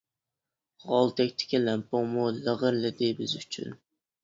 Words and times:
غالتەكتىكى 0.91 1.59
لەڭپۇڭمۇ، 1.67 2.25
لىغىرلىدى 2.41 3.13
بىز 3.23 3.39
ئۈچۈن. 3.45 3.81